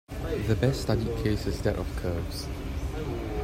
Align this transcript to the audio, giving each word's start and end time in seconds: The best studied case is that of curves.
The 0.47 0.55
best 0.55 0.81
studied 0.81 1.15
case 1.23 1.45
is 1.45 1.61
that 1.61 1.75
of 1.75 1.95
curves. 1.97 2.47